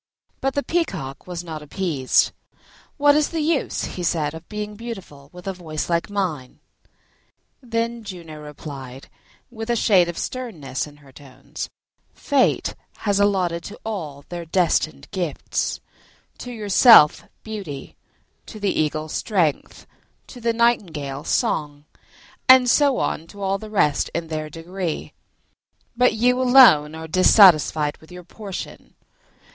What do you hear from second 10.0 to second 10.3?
of